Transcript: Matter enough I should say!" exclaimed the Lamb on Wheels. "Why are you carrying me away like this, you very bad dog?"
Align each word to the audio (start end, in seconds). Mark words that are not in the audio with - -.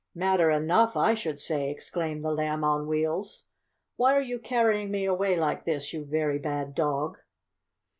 Matter 0.15 0.49
enough 0.49 0.97
I 0.97 1.13
should 1.13 1.39
say!" 1.39 1.69
exclaimed 1.69 2.25
the 2.25 2.31
Lamb 2.31 2.63
on 2.63 2.87
Wheels. 2.87 3.45
"Why 3.97 4.15
are 4.15 4.19
you 4.21 4.39
carrying 4.39 4.89
me 4.89 5.05
away 5.05 5.35
like 5.39 5.63
this, 5.63 5.93
you 5.93 6.05
very 6.05 6.39
bad 6.39 6.73
dog?" 6.73 7.19